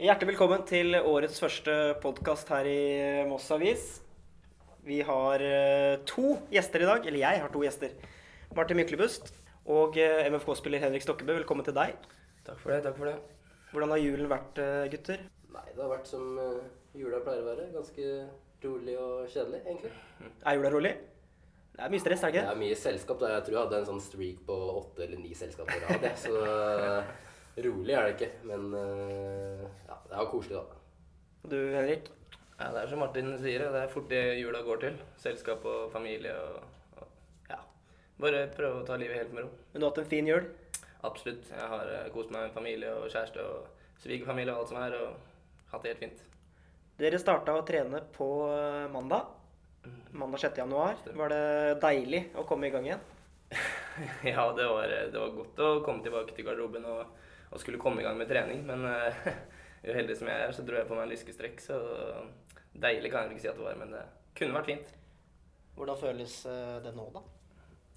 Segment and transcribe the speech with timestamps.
[0.00, 3.82] Hjertelig velkommen til årets første podkast her i Moss Avis.
[4.80, 7.04] Vi har eh, to gjester i dag.
[7.04, 7.92] Eller jeg har to gjester.
[8.56, 9.28] Martin Myklebust
[9.68, 11.36] og eh, MFK-spiller Henrik Stokkebø.
[11.42, 12.00] Velkommen til deg.
[12.48, 12.80] Takk for det.
[12.88, 13.14] takk for det.
[13.74, 15.28] Hvordan har julen vært, eh, gutter?
[15.52, 16.58] Nei, det har vært som eh,
[16.96, 17.70] jula pleier å være.
[17.76, 18.10] Ganske
[18.64, 19.94] rolig og kjedelig, egentlig.
[20.40, 20.98] Er jula rolig?
[21.76, 23.20] Det er mye stress, er det Det er mye selskap.
[23.20, 23.36] da.
[23.36, 26.14] Jeg tror jeg hadde en sånn streak på åtte eller ni selskaper på rad.
[26.24, 27.18] Så eh,
[27.56, 28.30] rolig er det ikke.
[28.48, 30.80] Men eh, ja, det er jo koselig, da.
[31.50, 32.10] Du, Henrik?
[32.60, 34.96] Ja, Det er som Martin sier, det er fort det jula går til.
[35.20, 36.64] Selskap og familie og,
[37.00, 37.60] og ja.
[38.20, 39.52] Bare prøve å ta livet helt med ro.
[39.72, 40.48] Men du har hatt en fin jul?
[41.08, 41.48] Absolutt.
[41.48, 44.96] Jeg har eh, kost meg med familie og kjæreste og svigerfamilie og alt som er,
[45.00, 46.26] og hatt det helt fint.
[47.00, 49.32] Dere starta å trene på eh, mandag.
[50.12, 50.60] Mandag 6.
[50.60, 51.00] januar.
[51.16, 51.44] Var det
[51.80, 53.08] deilig å komme i gang igjen?
[54.24, 57.00] Ja, det var, det var godt å komme tilbake til garderoben og,
[57.50, 59.26] og skulle komme i gang med trening, men uh,
[59.90, 61.78] uheldig som jeg er, så dro jeg på meg en lyskestrekk, så
[62.72, 64.06] deilig kan jeg vel ikke si at det var, men det
[64.38, 64.96] kunne vært fint.
[65.76, 67.22] Hvordan føles eh, det nå, da?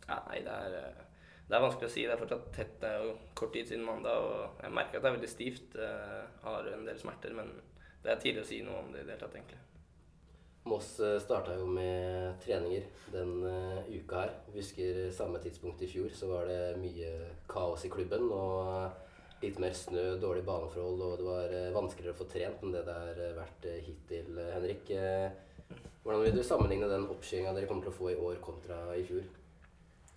[0.07, 1.03] Ja, nei, det er, eh,
[1.49, 2.05] det er vanskelig å si.
[2.07, 2.73] Det er fortsatt tett.
[2.79, 5.75] Det er jo kort tid siden mandag, og jeg merker at det er veldig stivt.
[5.75, 7.51] Jeg har en del smerter, men
[8.03, 9.59] det er tidlig å si noe om det i det hele tatt, egentlig.
[10.71, 13.33] Moss starta jo med treninger den
[13.89, 14.35] uka her.
[14.47, 17.09] Vi husker samme tidspunkt i fjor så var det mye
[17.51, 18.29] kaos i klubben.
[18.31, 19.12] Og
[19.43, 22.83] litt mer snø, dårlige baneforhold, og det var eh, vanskeligere å få trent enn det
[22.87, 24.41] det har eh, vært eh, hittil.
[24.53, 24.91] Henrik,
[26.03, 29.05] hvordan vil du sammenligne den oppskyinga dere kommer til å få i år kontra i
[29.07, 29.23] fjor?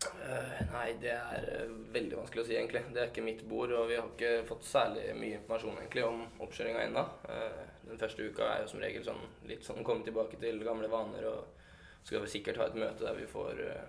[0.06, 2.83] Uh, nei, det er veldig vanskelig å si, egentlig.
[2.94, 6.20] Det er ikke mitt bord, og vi har ikke fått særlig mye informasjon egentlig om
[6.44, 7.05] oppkjøringa ennå.
[7.27, 10.90] Uh, den første uka er jo som regel sånn litt sånn komme tilbake til gamle
[10.92, 11.64] vaner, og
[12.02, 13.86] så skal vi sikkert ha et møte der vi får uh,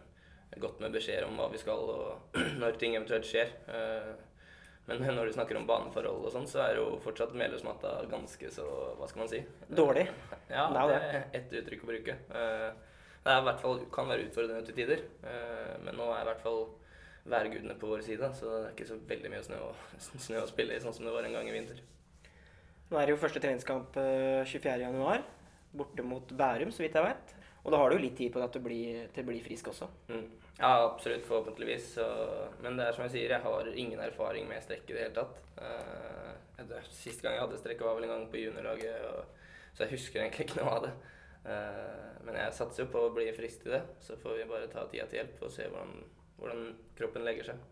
[0.55, 3.51] godt med beskjeder om hva vi skal, og når ting eventuelt skjer.
[3.67, 4.11] Eh,
[4.87, 8.63] men når du snakker om baneforhold og sånn, så er jo fortsatt Melhusmatta ganske så
[8.95, 9.41] Hva skal man si?
[9.67, 10.05] Dårlig.
[10.49, 12.15] Ja, Det er ett uttrykk å bruke.
[12.31, 12.69] Eh,
[13.27, 16.27] Det er i hvert fall, kan være utfordrende til tider, eh, men nå er i
[16.29, 16.61] hvert fall
[17.27, 20.47] værgudene på vår side, så det er ikke så veldig mye snø å, snø å
[20.53, 21.81] spille i, sånn som det var en gang i vinter.
[22.89, 24.77] Nå er det jo første treningskamp eh, 24.
[24.85, 25.25] januar,
[25.75, 27.33] borte mot Bærum, så vidt jeg vet.
[27.67, 29.41] Og da har du jo litt tid på deg til å bli, til å bli
[29.43, 29.89] frisk også.
[30.07, 30.27] Mm.
[30.55, 31.89] Ja, absolutt, forhåpentligvis.
[31.97, 32.05] Så,
[32.63, 35.17] men det er som jeg sier, jeg har ingen erfaring med strekk i det hele
[35.17, 35.41] tatt.
[35.59, 39.83] Uh, det, siste gang jeg hadde strekk, var vel en gang på juniorlaget, og, så
[39.83, 40.93] jeg husker egentlig ikke noe av det.
[41.43, 44.71] Uh, men jeg satser jo på å bli frisk til det, så får vi bare
[44.71, 45.91] ta tida til hjelp og se hvordan,
[46.39, 46.63] hvordan
[46.95, 47.67] kroppen legger seg.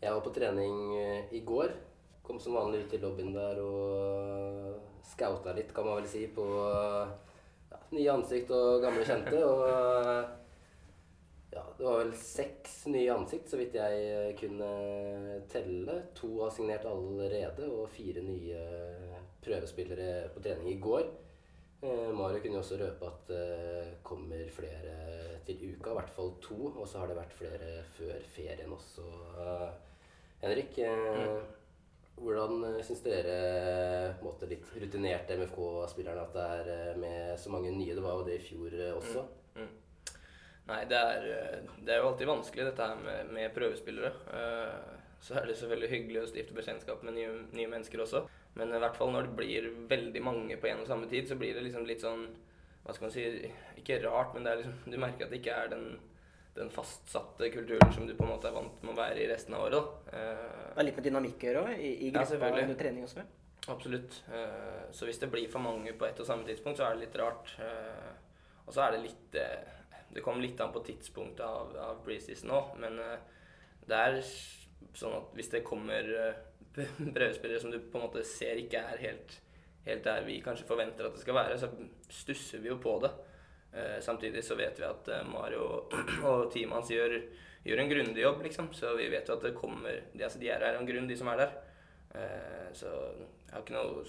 [0.00, 1.76] Jeg var på trening eh, i går.
[2.24, 6.44] Kom som vanlig ut i lobbyen der og skauta litt, kan man vel si, på
[7.74, 9.40] ja, nye ansikt og gamle kjente.
[9.42, 9.64] Og
[11.54, 14.70] ja, det var vel seks nye ansikt, så vidt jeg eh, kunne
[15.50, 16.00] telle.
[16.18, 18.64] To har signert allerede, og fire nye
[19.44, 21.06] prøvespillere på trening i går.
[21.84, 24.94] Eh, Mario kunne jo også røpe at det kommer flere
[25.46, 26.70] til uka, i hvert fall to.
[26.72, 29.04] Og så har det vært flere før ferien også.
[29.44, 29.68] Eh,
[30.44, 31.36] Henrik, eh,
[32.18, 33.38] hvordan eh, syns dere,
[34.22, 37.94] måte litt rutinerte MFK-spillerne, at det er eh, med så mange nye?
[37.96, 39.24] Det var jo det i fjor eh, også.
[39.58, 39.72] Mm.
[40.68, 44.12] Nei, det er, eh, det er jo alltid vanskelig dette her med, med prøvespillere.
[44.32, 44.92] Eh,
[45.24, 48.26] Så er det selvfølgelig hyggelig å stifte bekjentskap med nye, nye mennesker også.
[48.60, 51.38] Men i hvert fall når det blir veldig mange på en og samme tid, så
[51.40, 52.26] blir det liksom litt sånn
[52.84, 53.24] Hva skal man si
[53.80, 55.86] Ikke rart, men det er liksom, du merker at det ikke er den,
[56.54, 59.54] den fastsatte kulturen som du på en måte er vant med å være i resten
[59.56, 59.88] av året.
[60.12, 60.44] Eh,
[60.74, 62.22] Det er litt med dynamikk å gjøre i, i Ja,
[62.62, 63.24] under trening også.
[63.68, 64.22] Absolutt.
[64.32, 67.06] Eh, Så hvis det blir for mange på ett og samme tidspunkt, så er det
[67.08, 67.54] litt rart.
[67.58, 68.12] Eh,
[68.66, 69.72] Og så er det litt eh,
[70.14, 73.18] Det kommer litt an på tidspunktet av, av preseason òg, men eh,
[73.88, 74.20] det er
[74.94, 76.34] sånn at hvis det kommer eh,
[77.16, 79.40] prøvespillere som du på en måte ser ikke er helt,
[79.86, 81.68] helt der vi kanskje forventer at det skal være, så
[82.10, 83.10] stusser vi jo på det.
[83.74, 85.64] Eh, Samtidig så vet vi at eh, Mario
[86.30, 87.16] og teamet hans gjør,
[87.66, 88.70] gjør en grundig jobb, liksom.
[88.76, 91.16] Så vi vet jo at det kommer De, altså, de er her en grunn, de
[91.18, 91.56] som er der.
[92.14, 94.04] Eh, Så jeg har ikke noe,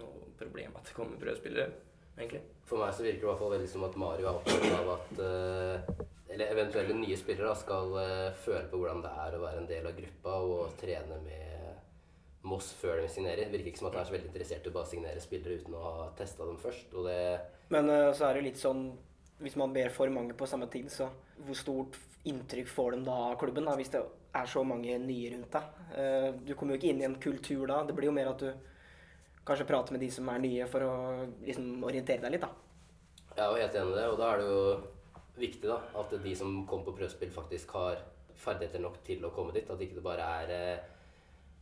[0.00, 1.72] noe problem at det kommer prøvespillere,
[2.18, 2.42] egentlig.
[2.68, 4.88] For meg så virker det i hvert fall veldig som at Mario er opptatt av
[4.96, 5.20] at
[6.32, 7.92] Eller eventuelle nye spillere skal
[8.42, 11.76] føle på hvordan det er å være en del av gruppa og trene med
[12.46, 13.48] Moss før de signerer.
[13.52, 15.76] Virker ikke som at han er så veldig interessert i å bare signere spillere uten
[15.78, 16.92] å ha testa dem først.
[16.94, 17.20] Og det
[17.74, 18.84] Men eh, så er det litt sånn
[19.42, 21.10] Hvis man ber for mange på samme tid, så
[21.44, 23.66] hvor stort inntrykk får de da av klubben?
[23.68, 24.00] da, Hvis det
[24.36, 25.82] er så mange nye rundt deg.
[25.96, 27.82] Eh, Du kommer jo ikke inn i en kultur da.
[27.84, 28.52] Det blir jo mer at du
[29.46, 30.94] kanskje prater med de som er nye, for å
[31.44, 32.50] liksom orientere deg litt, da.
[33.36, 34.62] Jeg er jo helt enig i det, og da er det jo
[35.36, 38.00] viktig da, at de som kommer på prøvespill, faktisk har
[38.40, 39.68] ferdigheter nok til å komme dit.
[39.70, 40.88] At ikke det bare er eh,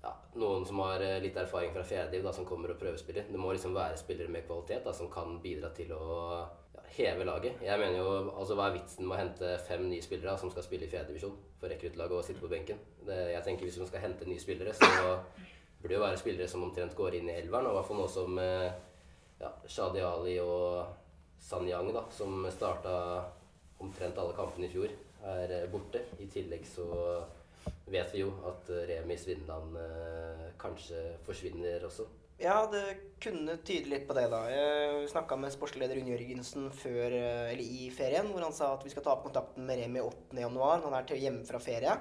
[0.04, 3.26] ja, noen som har eh, litt erfaring fra fjerdediv, som kommer og prøvespiller.
[3.30, 6.08] Det må liksom være spillere med kvalitet da, som kan bidra til å
[6.74, 7.62] ja, heve laget.
[7.64, 10.52] Jeg mener jo, altså Hva er vitsen med å hente fem nye spillere da, som
[10.52, 12.82] skal spille i fjerdedivisjon for rekruttlaget og sitte på benken?
[13.06, 14.90] Det, jeg tenker Hvis man skal hente nye spillere, så
[15.80, 17.70] burde det være spillere som omtrent går inn i elveren.
[17.70, 18.68] Og i hvert fall som eh,
[19.40, 20.84] ja, Shadi Ali og
[21.44, 22.98] Sanyang, da, som starta
[23.84, 24.92] omtrent alle kampene i fjor,
[25.24, 26.04] er eh, borte.
[26.20, 26.86] I tillegg så
[27.94, 32.06] vet vi jo at eh, Remi Svinland eh, kanskje forsvinner også.
[32.40, 32.82] Ja, det
[33.22, 34.40] kunne tyde litt på det, da.
[34.50, 38.90] Jeg snakka med sportsleder Unn Jørgensen før, eller i ferien, hvor han sa at vi
[38.90, 40.40] skal ta opp kontakten med Remi 8.
[40.42, 40.82] januar.
[40.82, 41.94] Han er hjemme fra ferie.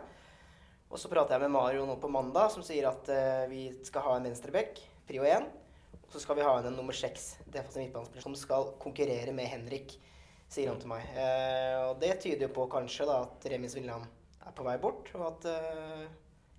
[0.89, 3.07] Og så prater jeg med Mario nå på mandag, som sier at
[3.49, 5.45] vi skal ha en venstreback, prio 1.
[6.01, 9.95] Og så skal vi ha en nummer 6, defensiv midtbanespiller, som skal konkurrere med Henrik,
[10.49, 11.13] sier han til meg.
[11.91, 14.09] Og det tyder jo på kanskje da at Remi Svindland
[14.43, 16.03] er på vei bort, og at uh,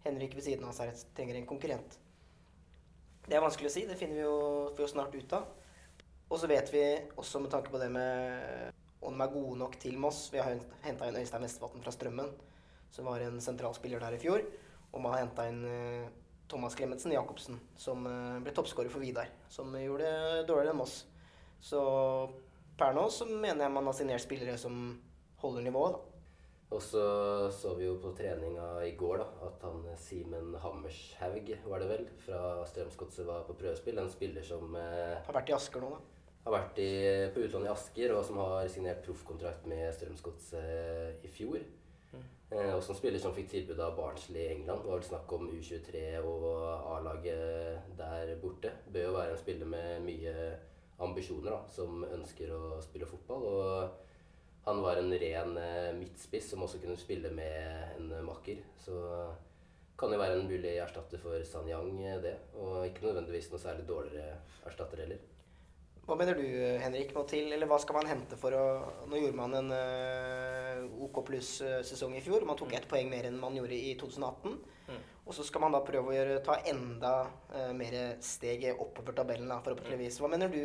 [0.04, 1.98] Henrik ved siden av seg trenger en konkurrent.
[3.24, 3.84] Det er vanskelig å si.
[3.88, 4.38] Det finner vi jo,
[4.76, 5.46] vi jo snart ut av.
[6.28, 6.82] Og så vet vi
[7.20, 8.72] også med tanke på det med
[9.04, 12.30] om de er gode nok til Moss Vi har henta inn Øystein Vestvatn fra Strømmen,
[12.92, 14.44] som var en sentralspiller der i fjor.
[14.92, 16.08] Og man har henta inn uh,
[16.48, 19.32] Thomas Klemetsen Jacobsen, som uh, ble toppskårer for Vidar.
[19.52, 21.02] Som gjorde det dårligere enn Moss.
[21.64, 21.80] Så
[22.78, 24.98] per nå så mener jeg man har signert spillere som
[25.40, 25.96] holder nivået.
[25.96, 26.13] da.
[26.72, 27.04] Og så
[27.52, 32.08] så vi jo på treninga i går da, at han Simen Hammershaug, var det vel,
[32.24, 32.40] fra
[32.70, 34.00] Strømsgodset var på prøvespill.
[34.00, 36.00] En spiller som eh, Har vært i Asker nå, da.
[36.44, 36.90] Har vært i,
[37.32, 41.62] på utlån i Asker, og som har signert proffkontrakt med Strømsgodset i fjor.
[42.12, 42.24] Mm.
[42.50, 44.82] Eh, og som spiller som fikk tilbud av Barnsley i England.
[44.82, 46.48] Det var vel snakk om U23 og
[46.96, 48.72] A-laget der borte.
[48.88, 50.34] Bør jo være en spiller med mye
[51.04, 53.46] ambisjoner, da, som ønsker å spille fotball.
[53.52, 54.02] og
[54.64, 58.62] han var en ren eh, midtspiss som også kunne spille med en makker.
[58.80, 58.96] Så
[59.98, 62.34] kan jo være en mulig erstatter for Sanyang, Yang det.
[62.56, 65.22] Og ikke nødvendigvis noe særlig dårligere erstatter heller.
[66.04, 66.44] Hva mener du,
[66.82, 68.64] Henrik, må til, eller hva skal man hente for å
[69.08, 72.44] Nå gjorde man en uh, OK pluss-sesong i fjor.
[72.44, 72.76] Man tok mm.
[72.76, 74.58] ett poeng mer enn man gjorde i 2018.
[74.90, 74.98] Mm.
[75.24, 77.14] Og så skal man da prøve å gjøre, ta enda
[77.54, 80.20] uh, mer steget oppover tabellen, da, forhåpentligvis.
[80.20, 80.60] Hva mener du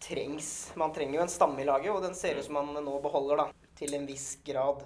[0.00, 2.96] trengs Man trenger jo en stamme i laget, og den ser ut som man nå
[3.04, 3.68] beholder, da.
[3.80, 4.82] Til en viss grad.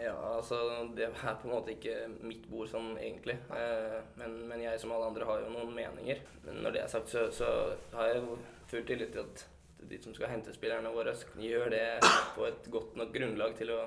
[0.00, 0.56] Ja, altså
[0.96, 3.36] Det er på en måte ikke mitt bord sånn egentlig.
[3.54, 6.22] Eh, men, men, jeg som alle andre har jo noen meninger.
[6.46, 7.50] Men når det er sagt, så, så
[7.94, 8.38] har jeg jo
[8.70, 9.44] full tillit til at
[9.84, 11.86] de som skal hente spillerne våre, gjør det
[12.34, 13.82] på et godt nok grunnlag til å,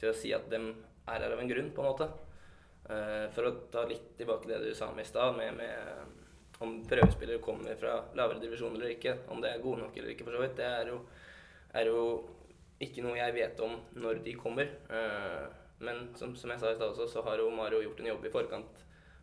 [0.00, 2.08] til å si at de er her av en grunn, på en måte.
[2.88, 6.21] Eh, for å ta litt tilbake det du sa med i stad, med, med
[6.62, 10.26] om prøvespillere kommer fra lavere divisjon eller ikke, om det er gode nok eller ikke,
[10.28, 11.00] for så vidt, det er jo,
[11.80, 12.04] er jo
[12.82, 14.70] ikke noe jeg vet om når de kommer.
[14.90, 15.44] Uh,
[15.82, 18.26] men som, som, jeg sa i stad også, så har jo Mario gjort en jobb
[18.26, 18.82] i forkant.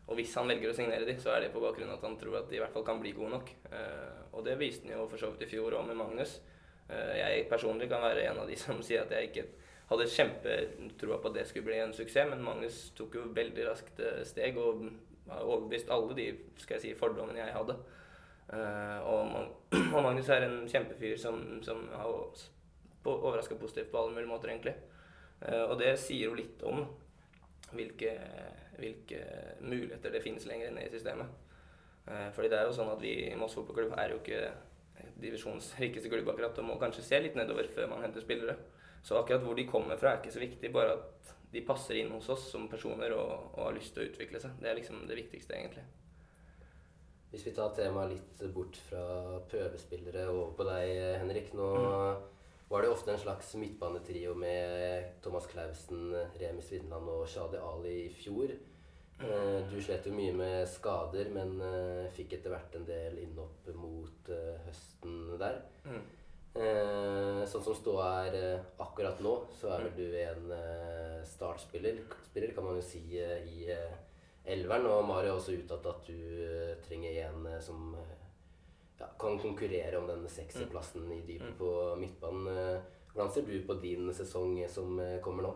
[0.09, 2.17] Og hvis han velger å signere de, så er det på bakgrunn av at han
[2.19, 3.51] tror at de i hvert fall kan bli gode nok.
[3.71, 6.39] Uh, og det viste han jo for så vidt i fjor òg med Magnus.
[6.89, 9.47] Uh, jeg personlig kan være en av de som sier at jeg ikke
[9.89, 14.01] hadde kjempetroa på at det skulle bli en suksess, men Magnus tok jo veldig raskt
[14.29, 14.83] steg og
[15.37, 16.27] overbevist alle de
[16.57, 17.75] skal jeg si, fordommene jeg hadde.
[18.49, 22.07] Uh, og, Magnus er en kjempefyr som, som har
[23.05, 24.73] overraska positivt på alle mulige måter, egentlig.
[25.43, 26.81] Uh, og det sier jo litt om
[27.75, 28.15] hvilke,
[28.79, 29.21] hvilke
[29.61, 31.29] muligheter det finnes lenger inne i systemet.
[32.09, 34.41] Uh, fordi det er jo sånn at vi i Moss fotballklubb er jo ikke
[35.19, 38.57] divisjons rikeste klubb akkurat, og må kanskje se litt nedover før man henter spillere.
[39.05, 40.71] Så akkurat hvor de kommer fra, er ikke så viktig.
[40.73, 44.09] Bare at de passer inn hos oss som personer og, og, har lyst til å
[44.11, 44.57] utvikle seg.
[44.61, 45.85] Det er liksom det viktigste, egentlig.
[47.29, 49.03] Hvis vi tar temaet litt bort fra
[49.49, 51.51] prøvespillere og over på deg, Henrik.
[51.57, 52.23] Nå mm.
[52.71, 56.09] var det ofte en slags midtbanetrio med Thomas Clausen,
[56.41, 58.53] Remi Svindland og Shadi Ali i fjor.
[59.19, 59.65] Mm.
[59.69, 64.31] Du slet jo mye med skader, men eh, fikk etter hvert en del innhopp mot
[64.31, 65.59] eh, høsten der.
[65.83, 66.05] Mm.
[66.59, 72.01] Eh, sånn som ståa er eh, akkurat nå, så er vel du en eh, startspiller,
[72.25, 73.69] spiller, kan man jo si, i
[74.43, 74.89] elveren.
[74.91, 76.19] Og Mari har også uttalt at du
[76.83, 77.93] trenger en som
[78.99, 81.57] ja, kan konkurrere om den sekserplassen i dypet mm.
[81.61, 82.83] på midtbanen.
[83.13, 85.55] Hvordan ser du på din sesong som kommer nå?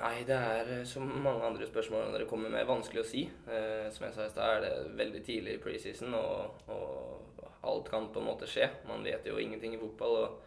[0.00, 3.22] Nei, det er som mange andre spørsmål dere kommer med, vanskelig å si.
[3.50, 7.31] Eh, som jeg sa i stad, er det veldig tidlig i preseason, og, og
[7.62, 8.68] alt kan på en måte skje.
[8.88, 10.16] Man vet jo ingenting i fotball.
[10.22, 10.42] og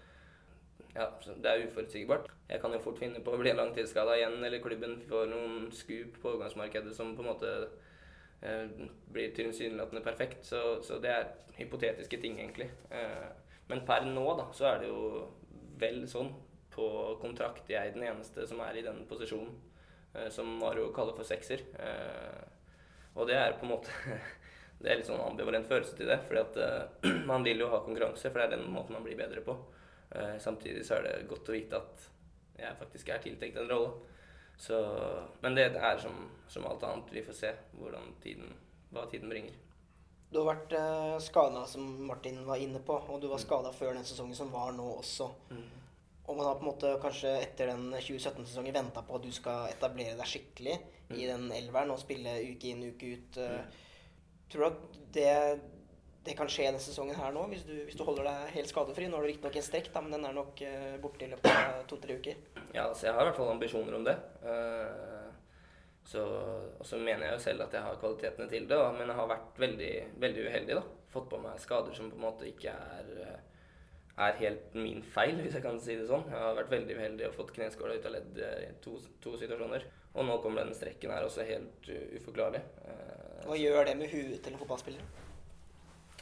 [0.95, 2.29] ja, Det er uforutsigbart.
[2.49, 6.19] Jeg kan jo fort finne på å bli langtidsskada igjen, eller klubben får noen skup
[6.21, 7.51] på overgangsmarkedet som på en måte
[8.41, 8.67] eh,
[9.11, 10.45] blir tilsynelatende perfekt.
[10.45, 12.69] Så, så, det er hypotetiske ting, egentlig.
[12.91, 13.27] Eh,
[13.69, 15.25] men per nå da, så er det jo
[15.81, 16.31] vel sånn
[16.75, 16.85] på
[17.21, 19.53] kontrakt jeg er den eneste som er i den posisjonen,
[20.13, 21.63] eh, som Mario kaller for sekser.
[21.79, 22.43] Eh,
[23.15, 23.91] Og det er på en måte
[24.79, 26.19] Det er litt sånn ambivalent følelse til det.
[26.27, 29.19] fordi at uh, man vil jo ha konkurranse, for det er den måten man blir
[29.19, 29.55] bedre på.
[30.11, 32.09] Uh, samtidig så er det godt å vite at
[32.59, 33.93] jeg faktisk er tiltenkt en rolle.
[34.57, 34.77] Så,
[35.43, 37.11] men det er som, som alt annet.
[37.11, 37.51] Vi får se
[38.23, 38.53] tiden,
[38.95, 39.55] hva tiden bringer.
[40.31, 43.45] Du har vært uh, skada, som Martin var inne på, og du var mm.
[43.45, 45.29] skada før den sesongen som var nå også.
[45.51, 45.65] Mm.
[46.25, 49.69] Og man har på en måte kanskje etter den 2017-sesongen venta på at du skal
[49.69, 51.17] etablere deg skikkelig mm.
[51.19, 53.37] i den elveren og spille uke inn, uke ut.
[53.37, 53.83] Mm.
[54.51, 55.31] Tror du at det,
[56.25, 59.07] det kan skje denne sesongen her nå, hvis du, hvis du holder deg helt skadefri?
[59.09, 61.49] Nå har du riktignok en strekk, da, men den er nok uh, borte i løpet
[61.51, 62.43] av to-tre uker.
[62.75, 64.15] Ja, altså jeg har i hvert fall ambisjoner om det.
[64.45, 65.25] Uh,
[66.05, 66.21] så,
[66.77, 69.31] og så mener jeg jo selv at jeg har kvalitetene til det, men jeg har
[69.31, 70.77] vært veldig, veldig uheldig.
[70.77, 70.85] da.
[71.15, 73.54] Fått på meg skader som på en måte ikke er uh,
[74.17, 76.25] er helt min feil, hvis jeg kan si det sånn.
[76.31, 79.87] Jeg har vært veldig uheldig og fått kneskåla ut av ledd i to, to, situasjoner.
[80.15, 82.61] Og nå kommer denne strekken her også helt uforklarlig.
[82.87, 85.23] Eh, Hva gjør det med huet til en fotballspiller?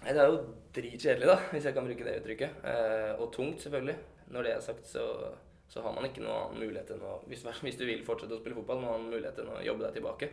[0.03, 0.39] Det er jo
[0.75, 2.63] dritkjedelig, da, hvis jeg kan bruke det uttrykket.
[2.67, 3.95] Eh, og tungt, selvfølgelig.
[4.33, 5.05] Når det er sagt, så,
[5.69, 8.41] så har man ikke noen annen mulighet enn å hvis, hvis, du vil fortsette å
[8.41, 10.31] spille fotball, noen annen mulighet enn å jobbe deg tilbake.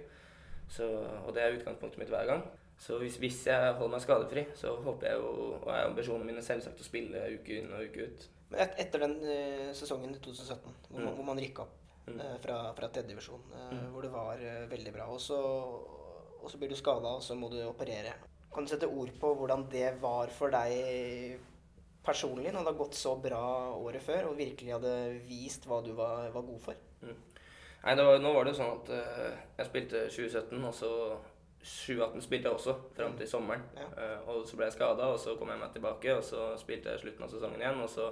[0.71, 0.87] Så,
[1.26, 2.43] og det er utgangspunktet mitt hver gang.
[2.81, 6.45] Så hvis, hvis, jeg holder meg skadefri, så håper jeg jo, og er ambisjonene mine
[6.45, 8.23] selvsagt å spille uke inn og uke ut.
[8.51, 11.05] Men et, etter den uh, sesongen i 2017, hvor, mm.
[11.05, 11.75] man, hvor man rykka opp
[12.07, 12.15] mm.
[12.17, 13.83] uh, fra, fra tredjedivisjon, uh, mm.
[13.93, 15.37] hvor det var uh, veldig bra, og så,
[16.41, 18.15] og så blir du skada, og så må du operere.
[18.51, 21.37] Kan du sette ord på hvordan det var for deg
[22.07, 23.43] personlig, når det har gått så bra
[23.77, 24.95] året før, og virkelig hadde
[25.29, 26.81] vist hva du var, var god for?
[27.05, 27.21] Mm.
[27.85, 28.91] Nei, var, nå var det jo sånn at
[29.61, 30.95] jeg spilte 2017, og så
[31.61, 33.62] 2018 spilte jeg også, fram til sommeren.
[33.76, 33.87] Ja.
[33.93, 36.93] Uh, og så ble jeg skada, og så kom jeg meg tilbake, og så spilte
[36.93, 37.83] jeg slutten av sesongen igjen.
[37.85, 38.09] Og så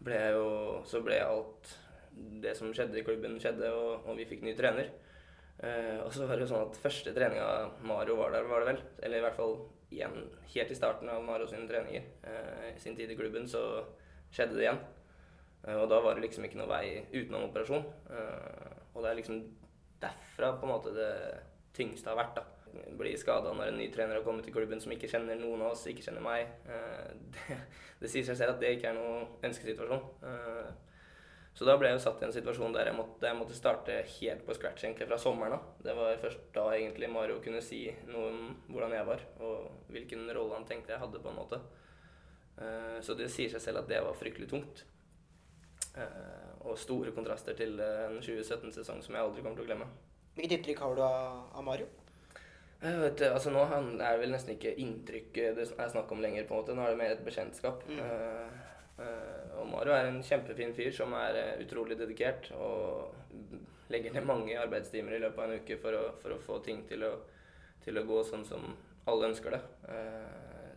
[0.00, 0.50] ble jeg jo
[0.88, 1.74] Så ble alt
[2.42, 4.92] det som skjedde i klubben, skjedde, og, og vi fikk ny trener.
[5.60, 7.48] Uh, og så var det jo sånn at første treninga
[7.86, 8.80] Mario var der, var det vel.
[9.02, 9.58] Eller i hvert fall
[9.90, 10.16] igjen
[10.54, 13.82] helt i starten av Mario sine treninger, uh, sin tid i klubben, så
[14.30, 14.82] skjedde det igjen.
[15.74, 17.82] og da var det liksom ikke noe vei utenom operasjon.
[18.94, 19.42] og det er liksom
[20.00, 21.10] derfra på en måte det
[21.74, 22.38] tyngste har vært.
[22.38, 22.59] da
[22.98, 25.74] bli skada når en ny trener har kommet til klubben som ikke kjenner noen av
[25.74, 26.52] oss, ikke kjenner meg.
[26.68, 27.58] Eh, det,
[28.02, 30.06] det sier seg selv at det ikke er noen ønskesituasjon.
[30.28, 30.70] Eh,
[31.56, 33.96] så da ble jeg jo satt i en situasjon der jeg måtte, jeg måtte starte
[34.14, 35.66] helt på scratch egentlig fra sommeren av.
[35.82, 40.30] Det var først da egentlig Mario kunne si noe om hvordan jeg var, og hvilken
[40.36, 41.60] rolle han tenkte jeg hadde, på en måte.
[42.60, 44.86] Eh, så det sier seg selv at det var fryktelig tungt.
[46.70, 49.88] Og store kontraster til en 2017-sesong som jeg aldri kommer til å glemme.
[50.36, 51.88] Hvilket inntrykk har du av Mario?
[52.80, 56.46] Vet, altså Nå er det vel nesten ikke inntrykk det er snakk om lenger.
[56.48, 56.76] på en måte.
[56.76, 57.84] Nå er det mer et bekjentskap.
[57.88, 57.98] Mm.
[58.00, 63.12] Uh, uh, og Mario er en kjempefin fyr som er uh, utrolig dedikert og
[63.92, 66.84] legger ned mange arbeidstimer i løpet av en uke for å, for å få ting
[66.88, 67.14] til å,
[67.84, 68.64] til å, gå sånn som
[69.10, 69.60] alle ønsker det.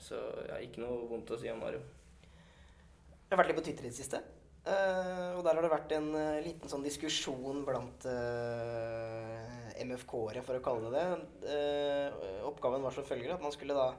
[0.02, 0.18] så
[0.48, 1.84] ja, ikke noe vondt å si om Mario.
[2.24, 4.22] Jeg har vært litt på Twitter i det siste.
[4.66, 6.10] Og der har det vært en
[6.42, 11.52] liten sånn diskusjon blant uh, MFK-ere, for å kalle det det.
[11.54, 13.90] Eh, oppgaven var som følger at man skulle da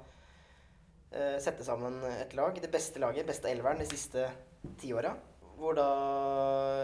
[1.12, 2.56] eh, sette sammen et lag.
[2.60, 4.28] Det beste laget, beste elveren, de siste
[4.80, 5.14] ti åra.
[5.54, 5.88] Hvor da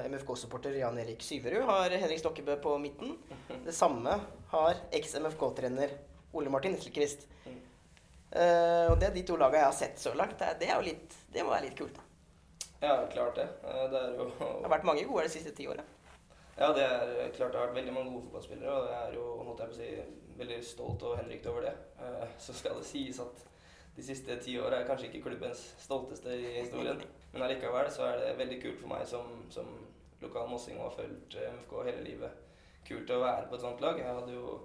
[0.06, 3.16] MFK-supporter Jan Erik Syverud har Henrik Stokkebø på midten.
[3.64, 4.14] Det samme
[4.52, 5.96] har eks-MFK-trener
[6.38, 7.26] Ole Martin Esselquist.
[8.30, 10.38] Uh, og det er de to lagene jeg har sett så langt.
[10.38, 12.04] Det, er jo litt, det må være litt kult, da.
[12.80, 13.48] Ja, klart det.
[13.90, 14.28] Det, jo...
[14.38, 15.82] det har vært mange gode de siste ti åra.
[16.60, 19.28] Ja, det er klart det har vært veldig mange gode fotballspillere, og jeg er jo
[19.46, 21.72] holdt jeg på å si, veldig stolt og henrykt over det.
[22.00, 23.46] Uh, så skal det sies at
[23.96, 27.00] de siste ti åra er kanskje ikke klubbens stolteste i historien.
[27.32, 29.70] Men allikevel så er det veldig kult for meg som, som
[30.20, 32.44] lokal mossing og har fulgt eh, MFK hele livet.
[32.86, 33.98] Kult å være på et sånt lag.
[33.98, 34.58] Jeg hadde jo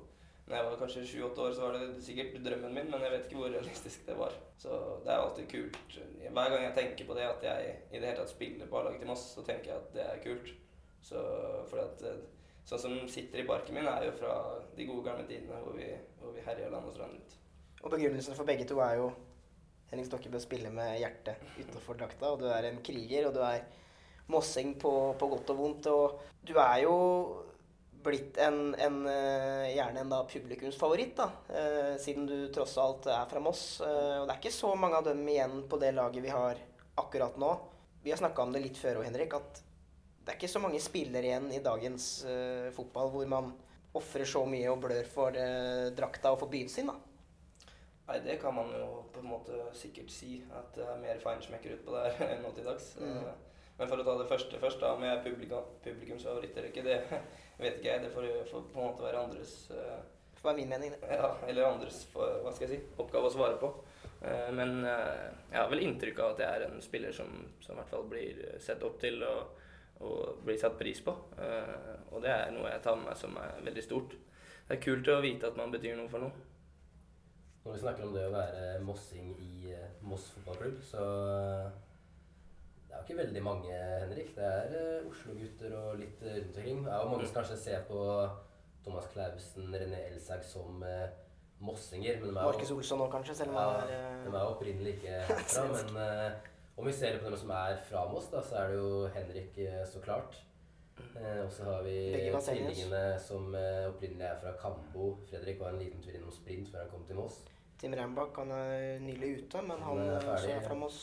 [0.46, 3.24] når jeg var kanskje sju-åtte år, så var det sikkert drømmen min, men jeg vet
[3.26, 4.36] ikke hvor realistisk det var.
[4.62, 5.96] Så det er alltid kult.
[6.22, 9.02] Hver gang jeg tenker på det, at jeg i det hele tatt spiller på A-laget
[9.02, 10.52] til Moss, så tenker jeg at det er kult.
[11.06, 11.22] Så
[11.70, 12.24] for at eh,
[12.66, 14.32] Sånn som sitter i barken min, er jo fra
[14.74, 15.86] de gode gamle tidene hvor vi,
[16.18, 17.36] hvor vi herja land og strand rundt.
[17.84, 19.12] Og begrunnelsen for begge to er jo
[19.92, 23.68] Henning Stokkebø spiller med hjertet utenfor drakta, og du er en kriger, og du er
[24.34, 25.92] mossing på, på godt og vondt.
[25.94, 26.96] Og du er jo
[28.06, 33.30] blitt en, en eh, gjerne en da publikumsfavoritt, da, eh, siden du tross alt er
[33.30, 33.64] fra Moss.
[33.86, 36.62] Eh, og det er ikke så mange av dem igjen på det laget vi har
[37.02, 37.54] akkurat nå.
[38.02, 39.62] Vi har snakka om det litt før òg, Henrik, at
[40.26, 43.52] det er ikke så mange spillere igjen i dagens uh, fotball hvor man
[43.96, 46.90] ofrer så mye og blør for uh, drakta og for byen sin.
[46.90, 46.98] da.
[48.06, 50.40] Nei, det kan man jo på en måte sikkert si.
[50.54, 52.92] At det er mer feinschmecker utpå der nå til dags.
[52.98, 53.22] Mm.
[53.22, 57.22] Uh, men for å ta det første først, da, med publikum, publikumsfavoritter eller ikke, det
[57.64, 58.04] vet ikke jeg.
[58.08, 59.56] Det får, får, på en måte være andres
[60.46, 60.92] var min mening.
[60.92, 61.16] det.
[61.16, 63.72] Ja, eller andres hva skal jeg si, oppgave å svare på.
[64.22, 67.76] Uh, Men eh, jeg har vel inntrykk av at jeg er en spiller som, som
[67.76, 69.65] i hvert fall blir sett opp til og,
[70.04, 71.14] og blir satt pris på.
[71.40, 74.14] Eh, Og det er noe jeg tar med meg som er veldig stort.
[74.68, 76.32] Det er kult å vite at man betyr noe for noe.
[77.66, 81.70] Når vi snakker om det å være mossing i eh, Moss fotballklubb, så eh,
[82.86, 84.36] Det er jo ikke veldig mange, Henrik.
[84.38, 86.84] Det er Oslo-gutter og litt rundt omkring.
[86.86, 88.02] Det er jo mange som kanskje ser på
[88.86, 91.08] Thomas Clausen, René Elsag som eh,
[91.60, 92.20] mossinger.
[92.22, 94.44] Men de er Markus Olsson òg, kanskje, selv om ja, han er de eh, er
[94.46, 95.66] jo opprinnelig ikke herfra.
[95.76, 98.78] men eh, om vi ser på dem som er fra Moss, da, så er det
[98.82, 100.36] jo Henrik, eh, så klart.
[101.16, 101.96] Eh, og så har vi
[102.32, 105.10] tvillingene som eh, opprinnelig er fra Kambo.
[105.30, 107.42] Fredrik var en liten tur innom sprint før han kom til Moss.
[107.80, 110.78] Tim Rambakk han er nylig ute, men han Han er også ferdig, er fra.
[110.80, 111.00] Moss.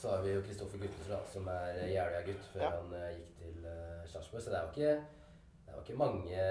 [0.00, 2.70] Så har vi jo Kristoffer Guttensrud, som er Jeløya-gutt før Ja.
[2.76, 4.42] han eh, gikk til uh, Sarpsborg.
[4.42, 4.92] Så det er jo ikke,
[5.64, 6.44] det er jo ikke mange,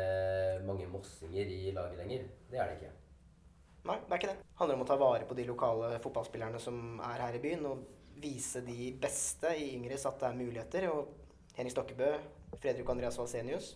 [0.67, 2.25] mange mossinger i laget lenger.
[2.51, 2.91] Det er det ikke.
[3.89, 4.41] Nei, det er ikke det.
[4.43, 7.65] Det handler om å ta vare på de lokale fotballspillerne som er her i byen,
[7.65, 7.85] og
[8.21, 10.88] vise de beste i Yngres at det er muligheter.
[10.93, 11.13] Og
[11.57, 12.09] Henrik Stokkebø,
[12.59, 13.73] Fredrik Andreas Valsenius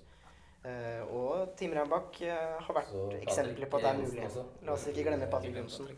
[0.66, 4.48] eh, og Tim Rambakk eh, har vært Så Patrick eksempler på at det er mulig.
[4.68, 5.90] La oss ikke glemme Patrick Johnsen,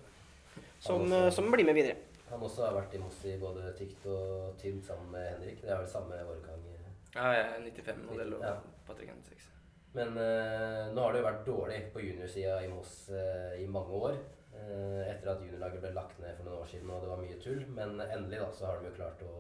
[0.80, 1.98] som, eh, som blir med videre.
[2.32, 5.62] Han også har vært i Moss i både tykt og tynt sammen med Henrik.
[5.62, 6.64] Det er vel samme årgang.
[7.16, 8.56] Ja, jeg er 95-modell og Ja.
[8.88, 9.46] Patrick 96.
[9.96, 14.02] Men eh, nå har det jo vært dårlig på juniorsida i Moss eh, i mange
[14.10, 14.18] år.
[14.64, 17.40] Eh, etter at juniorlaget ble lagt ned for noen år siden og det var mye
[17.44, 17.64] tull.
[17.78, 19.34] Men endelig da, så har de jo klart å,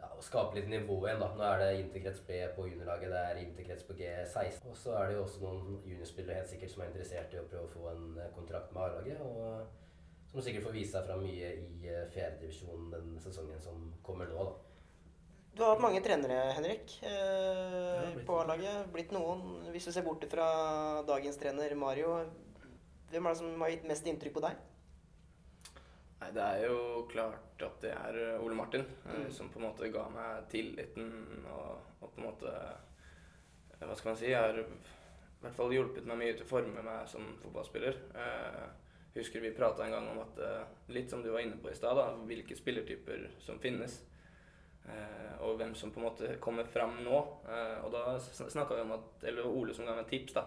[0.00, 1.22] ja, å skape litt nivå igjen.
[1.22, 1.30] da.
[1.38, 4.68] Nå er det interkrets B på juniorlaget, det er interkrets på G16.
[4.72, 7.48] Og så er det jo også noen juniorspillere helt sikkert som er interessert i å
[7.50, 9.24] prøve å få en eh, kontrakt med A-laget.
[9.24, 14.30] og Som sikkert får vise seg fram mye i fjerdedivisjonen fjerdedivisjon den sesongen som kommer
[14.30, 14.48] nå.
[14.50, 14.62] da.
[15.56, 18.90] Du har hatt mange trenere, Henrik, eh, på A-laget.
[18.92, 19.70] Blitt noen.
[19.72, 20.48] Hvis du ser bort fra
[21.08, 22.10] dagens trener Mario,
[23.10, 24.56] hvem er det som har gitt mest inntrykk på deg?
[26.20, 26.78] Nei, det er jo
[27.12, 29.30] klart at det er eh, Ole Martin eh, Mm.
[29.32, 31.10] som på en måte ga meg tilliten
[31.52, 34.32] og, og på en måte eh, Hva skal man si?
[34.32, 34.64] Har i
[35.44, 37.98] hvert fall hjulpet meg mye til å forme meg som fotballspiller.
[38.16, 38.64] Eh,
[39.18, 40.40] husker vi prata en gang om at
[40.92, 43.98] Litt som du var inne på i stad, hvilke spillertyper som finnes.
[44.88, 47.20] Eh, og hvem som på en måte kommer fram nå.
[47.52, 50.46] Eh, og da snakka vi om at Eller Ole som ga meg tips da,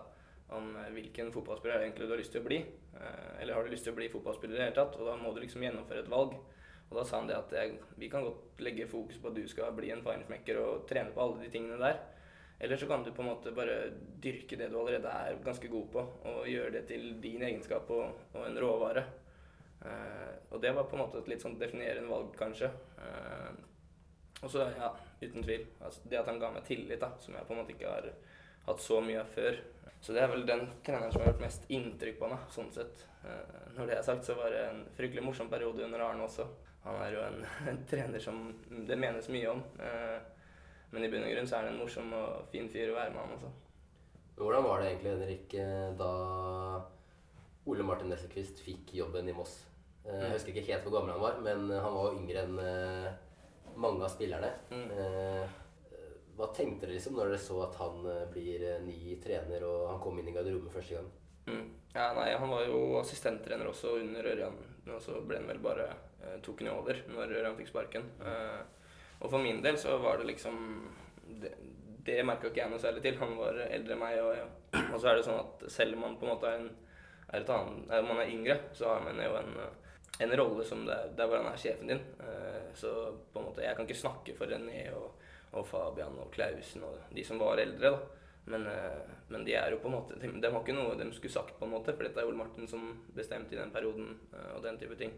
[0.55, 2.59] om eh, hvilken fotballspiller egentlig du har lyst til å bli.
[2.99, 4.97] Eh, eller har du lyst til å bli fotballspiller i det hele tatt?
[4.99, 6.37] Og da må du liksom gjennomføre et valg.
[6.89, 9.43] Og da sa han det at jeg, vi kan godt legge fokus på at du
[9.49, 11.99] skal bli en feinschmecker og trene på alle de tingene der.
[12.59, 15.85] Eller så kan du på en måte bare dyrke det du allerede er ganske god
[15.93, 19.05] på, og gjøre det til din egenskap og, og en råvare.
[19.85, 22.67] Eh, og det var på en måte et litt sånn definerende valg, kanskje.
[22.99, 23.53] Eh,
[24.41, 25.65] og så, ja, uten tvil.
[25.79, 28.09] Altså, det at han ga meg tillit, da, som jeg på en måte ikke har
[28.69, 29.59] hatt så mye av før.
[29.99, 33.03] Så det er vel den treneren som har gjort mest inntrykk på meg, sånn sett.
[33.27, 36.45] Eh, når det er sagt, så var det en fryktelig morsom periode under Arne også.
[36.85, 38.45] Han er jo en, en trener som
[38.87, 39.63] det menes mye om.
[39.83, 40.19] Eh,
[40.93, 43.13] men i bunn og grunn så er han en morsom og fin fyr å være
[43.13, 43.51] med, han også.
[44.39, 46.11] Hvordan var det egentlig, Henrik, eh, da
[47.69, 49.65] Ole Martin Nesselquist fikk jobben i Moss?
[50.07, 54.07] Jeg husker ikke helt hvor gammel han var, men han var jo yngre enn mange
[54.07, 54.47] av spillerne.
[54.71, 55.58] Mm.
[56.39, 59.89] Hva tenkte dere liksom når dere så at han eh, blir eh, ny trener og
[59.91, 61.09] han kom inn i garderoben første gang?
[61.49, 61.65] Mm.
[61.95, 64.59] Ja, nei, Han var jo assistenttrener også under Ørjan,
[64.93, 68.07] og så ble han vel bare eh, tok han over når Ørjan fikk sparken.
[68.23, 68.61] Eh,
[69.19, 70.55] og for min del så var det liksom
[71.41, 71.51] Det,
[72.07, 73.19] det merka ikke jeg noe særlig til.
[73.19, 76.15] Han var eldre enn meg, og, og så er det sånn at selv om man
[76.17, 76.71] på en måte er en
[77.29, 79.51] er et annet, man er yngre, så har man jo en,
[80.25, 82.01] en rolle som der, der hvor han er sjefen din.
[82.25, 82.93] Eh, så
[83.33, 85.11] på en måte, jeg kan ikke snakke for René og,
[85.57, 88.19] og Fabian og Klausen og de som var eldre, da.
[88.49, 91.05] Men, eh, men de er jo på en måte De, de har ikke noe de
[91.13, 94.15] skulle sagt, på en måte, for dette er Ole Martin som bestemte i den perioden
[94.33, 95.13] eh, og den type ting.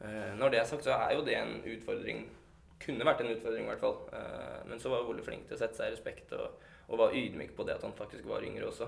[0.00, 2.24] Eh, når det er sagt, så er jo det en utfordring.
[2.80, 3.96] Kunne vært en utfordring, i hvert fall.
[4.70, 7.56] Men så var Ole flink til å sette seg i respekt og, og var ydmyk
[7.56, 8.86] på det at han faktisk var yngre også.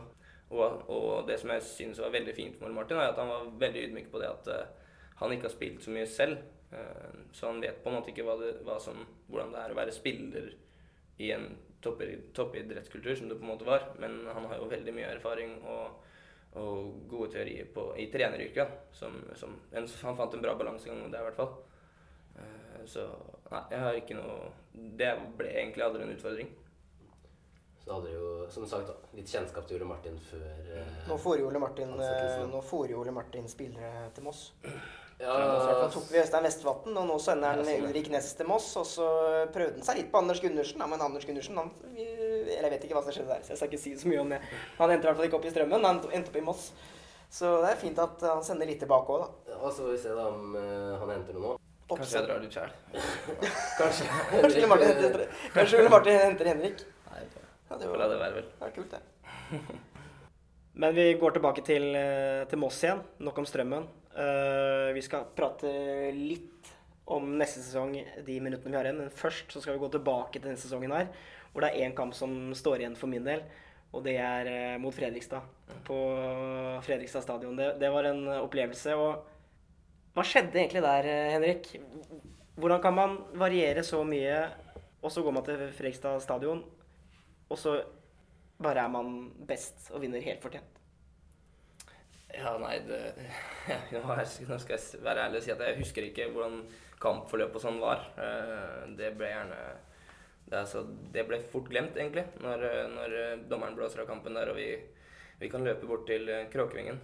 [0.55, 3.33] Og, og det som jeg synes var veldig fint med Ole Martin, er at han
[3.33, 4.53] var veldig ydmyk på det at
[5.19, 6.39] han ikke har spilt så mye selv.
[6.73, 9.75] Eh, så han vet på en måte ikke hva det, hva som, hvordan det er
[9.75, 10.53] å være spiller
[11.21, 13.91] i en toppidrettskultur, som det på en måte var.
[13.99, 16.07] Men han har jo veldig mye erfaring og,
[16.61, 18.79] og gode teorier på, i treneryrket.
[18.97, 21.53] Som, som, en, han fant en bra balansegang der, i hvert fall.
[22.39, 23.07] Eh, så
[23.51, 26.51] nei, jeg har ikke noe Det ble egentlig aldri en utfordring.
[27.81, 30.43] Så hadde du jo, som sagt, litt kjennskap til Ole Martin før
[30.77, 34.51] eh, Nå får jo Ole Martin, eh, nå får jo Ole Martin spillere til Moss.
[35.21, 37.85] Ja, Så tok vi Øystein Vestvatn, og nå sender han.
[37.85, 38.71] Ulrik Næss til Moss.
[38.81, 39.09] Og så
[39.53, 42.87] prøvde han seg litt på Anders Gundersen, ja, men Anders Gundersen han Eller jeg vet
[42.89, 44.41] ikke hva som skjedde der, så jeg skal ikke si så mye om det.
[44.79, 46.71] Han endte i hvert fall ikke opp i Strømmen, han endte opp i Moss.
[47.31, 49.53] Så det er fint at han sender litt tilbake òg, da.
[49.53, 51.53] Ja, så får vi se da om eh, han henter noe nå.
[51.91, 52.73] Kanskje jeg drar ut sjæl.
[53.81, 54.09] Kanskje.
[54.33, 55.23] Kanskje Ole Martin henter,
[55.55, 56.83] kanskje Ole Martin henter Henrik.
[57.11, 57.23] Nei,
[57.71, 58.49] Ja, det får la det være, vel.
[58.51, 59.61] det var kult, det.
[60.81, 63.03] Men vi går tilbake til, eh, til Moss igjen.
[63.23, 63.87] Nok om Strømmen.
[64.21, 65.71] Eh, vi skal prate
[66.13, 66.69] litt
[67.11, 67.95] om neste sesong
[68.27, 69.03] de minuttene vi har igjen.
[69.05, 71.11] Men først så skal vi gå tilbake til denne sesongen her,
[71.53, 73.45] hvor det er én kamp som står igjen for min del.
[73.91, 75.47] Og det er eh, mot Fredrikstad.
[75.87, 75.99] På
[76.87, 77.57] Fredrikstad stadion.
[77.59, 78.95] Det, det var en opplevelse.
[78.99, 81.73] Og hva skjedde egentlig der, eh, Henrik?
[82.61, 84.45] Hvordan kan man variere så mye,
[85.01, 86.61] og så går man til Fredrikstad stadion,
[87.49, 87.79] og så
[88.61, 90.80] bare er man best og vinner helt fortjent?
[92.35, 92.99] Ja, nei, det,
[93.93, 96.61] nå, nå skal jeg være ærlig og si at jeg husker ikke hvordan
[97.03, 98.05] kampforløpet og sånn var.
[98.21, 99.61] Eh, Det ble gjerne
[100.51, 104.37] det, altså, det ble fort glemt, egentlig, når, eh, når eh, dommeren blåser av kampen
[104.39, 104.69] der, og vi,
[105.41, 106.99] vi kan løpe bort til Kråkevingen.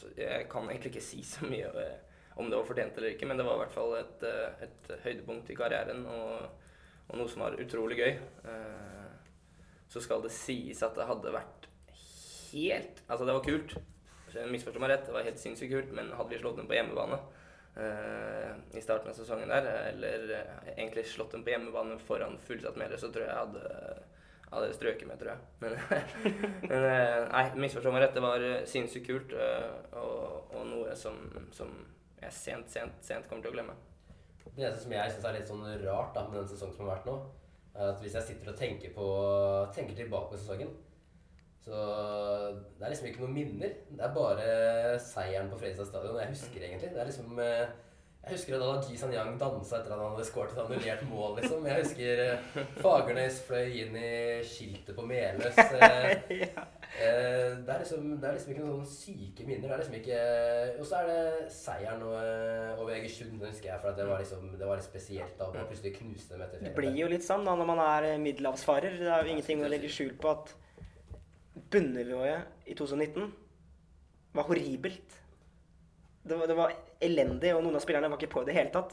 [0.00, 1.70] Så Jeg kan egentlig ikke si så mye
[2.40, 4.22] om det var fortjent eller ikke, men det var i hvert fall et,
[4.64, 6.68] et høydepunkt i karrieren, og,
[7.10, 8.14] og noe som var utrolig gøy.
[9.90, 11.69] Så skal det sies at det hadde vært
[12.52, 13.76] helt Altså, det var kult.
[14.50, 17.18] Misforstå meg rett, det var helt sinnssykt kult, men hadde vi slått dem på hjemmebane
[17.76, 22.78] uh, i starten av sesongen der, eller uh, egentlig slått dem på hjemmebane foran fullsatt
[22.78, 23.96] medlem, så tror jeg jeg hadde,
[24.52, 25.48] hadde strøket med, tror jeg.
[25.64, 25.76] Men,
[26.70, 31.18] men uh, nei, misforstå meg rett, det var sinnssykt kult, og, og noe som,
[31.56, 31.74] som
[32.20, 33.76] jeg sent, sent, sent kommer til å glemme.
[34.50, 36.96] Det eneste som jeg syns er litt sånn rart da, med den sesongen som har
[36.98, 37.18] vært nå,
[37.74, 39.10] er at hvis jeg sitter og tenker, på,
[39.74, 40.72] tenker tilbake på sesongen,
[41.60, 41.76] så
[42.78, 43.76] det er liksom ikke noen minner.
[43.92, 46.18] Det er bare seieren på Fredrikstad stadion.
[46.22, 46.92] Jeg husker egentlig.
[46.94, 47.72] Det er liksom eh,
[48.20, 51.66] Jeg husker da Ji San-Yang dansa etter at han hadde skåret et annullert mål, liksom.
[51.68, 54.12] Jeg husker eh, Fagernes fløy inn i
[54.48, 55.60] skiltet på Meløs.
[55.60, 59.66] eh, det, er liksom, det er liksom ikke noen sånne syke minner.
[59.66, 60.22] Det er liksom ikke
[60.80, 64.72] Og så er det seieren over Egersund, husker jeg, for at det var liksom Det
[64.72, 67.52] var litt spesielt da man plutselig knuste dem etter Det blir jo litt sånn da
[67.52, 68.96] når man er middelhavsfarer.
[69.04, 70.56] Det er jo ingenting å legge skjul på at
[71.70, 73.30] bunnivået i 2019
[74.34, 75.16] var horribelt.
[76.22, 78.72] Det var, det var elendig, og noen av spillerne var ikke på i det hele
[78.74, 78.92] tatt.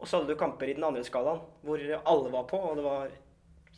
[0.00, 2.84] Og så hadde du kamper i den andre skalaen hvor alle var på, og det
[2.84, 3.12] var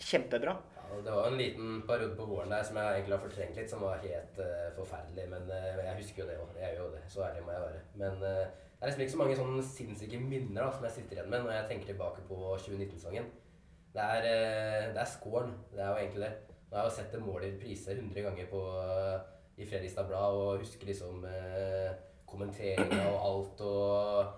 [0.00, 0.56] kjempebra.
[0.76, 3.70] Ja, det var en liten periode på våren der som jeg egentlig har fortrengt litt,
[3.70, 5.26] som var helt uh, forferdelig.
[5.32, 6.56] Men uh, jeg husker jo det òg.
[6.60, 7.02] Jeg gjør jo det.
[7.12, 7.82] Så ærlig må jeg være.
[8.02, 8.42] Men uh,
[8.76, 11.44] det er liksom ikke så mange sånne sinnssyke minner da, som jeg sitter igjen med
[11.44, 13.30] når jeg tenker tilbake på 2019-sangen.
[13.96, 14.26] Det er,
[14.92, 15.54] det er scoren.
[15.72, 16.55] Det er jo egentlig det.
[16.76, 19.14] Har jeg jo sett det målet i reprise 100 ganger på, eh,
[19.56, 21.94] i Fredrikstad Blad og husker liksom eh,
[22.28, 24.34] kommenteringa og alt og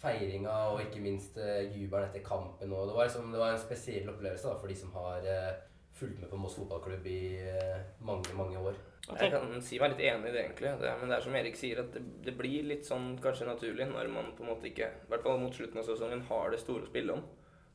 [0.00, 2.72] feiringa og ikke minst eh, jubelen etter kampen.
[2.72, 5.52] Og det, var liksom, det var en spesiell opplevelse da, for de som har eh,
[5.94, 8.80] fulgt med på Moss fotballklubb i eh, mange, mange år.
[9.04, 10.70] Jeg kan si meg litt enig i det, egentlig.
[10.80, 13.90] Det, men det er som Erik sier, at det, det blir litt sånn kanskje naturlig
[13.90, 16.62] når man på en måte ikke, i hvert fall mot slutten av sesongen, har det
[16.62, 17.26] store å spille om.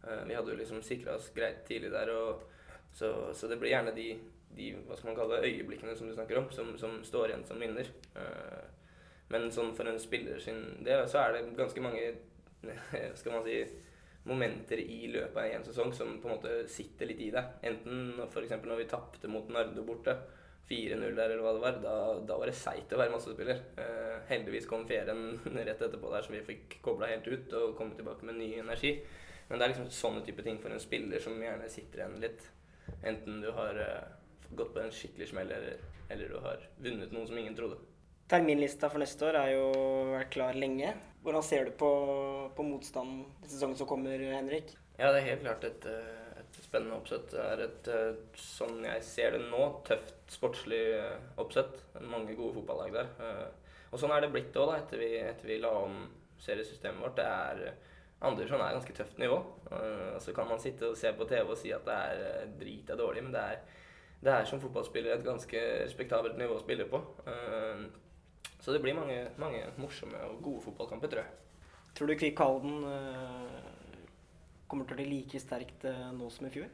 [0.06, 2.48] Eh, vi hadde jo liksom sikra oss greit tidlig der, og,
[2.94, 4.08] så, så det blir gjerne de,
[4.58, 7.46] de hva skal man kalle det, øyeblikkene som du snakker om, som, som står igjen
[7.48, 7.92] som minner.
[8.16, 8.64] Eh,
[9.30, 12.08] men sånn for en spiller sin del, så er det ganske mange
[13.20, 13.62] skal man si,
[14.30, 17.56] momenter i løpet av en sesong som på en måte sitter litt i deg.
[17.70, 18.58] Enten f.eks.
[18.66, 20.18] når vi tapte mot Nardo borte,
[20.70, 21.94] 4-0 der eller hva det var, da,
[22.30, 23.64] da var det seigt å være massespiller.
[23.82, 27.98] Eh, heldigvis kom ferien rett etterpå der, så vi fikk kobla helt ut og kommet
[27.98, 28.94] tilbake med ny energi.
[29.50, 32.44] Men det er liksom sånne type ting for en spiller som gjerne sitter igjen litt.
[33.04, 34.08] Enten du har eh,
[34.50, 35.78] gått på en skikkelig smell, eller,
[36.10, 37.80] eller du har vunnet noe som ingen trodde.
[38.30, 39.70] Terminlista for neste år er jo
[40.12, 40.94] vært klar lenge.
[41.24, 41.92] Hvordan ser du på,
[42.56, 44.76] på motstanden i sesongen som kommer, Henrik?
[45.00, 47.32] Ja, det er helt klart et, eh, et spennende oppsett.
[47.34, 50.84] Det er et, eh, sånn jeg ser det nå, tøft sportslig
[51.42, 51.82] oppsett.
[52.04, 53.14] Mange gode fotballag der.
[53.90, 56.04] Og sånn er det blitt òg, etter, etter vi la om
[56.40, 57.18] seriesystemet vårt.
[57.18, 57.64] Det er
[58.22, 59.38] Andersson er ganske tøft nivå.
[59.72, 62.50] Eh, så kan man sitte og se på TV og si at det er eh,
[62.60, 63.62] drit er dårlig, men det er,
[64.20, 67.00] det er som fotballspiller et ganske respektabelt nivå å spille på.
[67.28, 67.86] Eh,
[68.60, 71.32] Så det blir mange, mange morsomme og gode fotballkamper, tror jeg.
[71.96, 72.84] Tror du Kvikk Halden
[74.68, 76.68] kommer til å bli like sterkt nå som i fjor?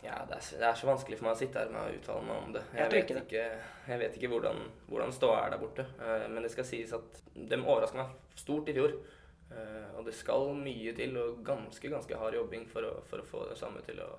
[0.00, 2.24] Ja, det er, det er så vanskelig for meg å sitte her med å uttale
[2.24, 2.62] meg om det.
[2.72, 3.44] Jeg Jeg, vet ikke
[3.90, 5.84] jeg vet ikke hvordan, hvordan ståa er der borte.
[6.32, 8.96] Men det skal sies at de overraska meg stort i fjor.
[9.50, 13.26] Eh, Og det skal mye til, og ganske ganske hard jobbing for å, for å
[13.26, 14.10] få det samme til å